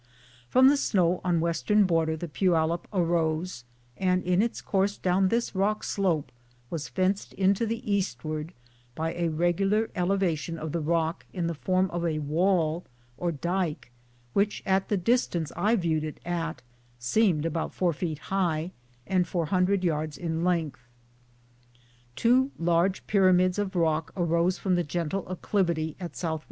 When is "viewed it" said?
15.75-16.19